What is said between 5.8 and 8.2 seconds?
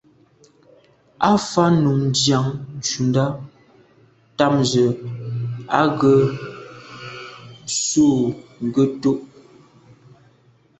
ŋgə̂ sû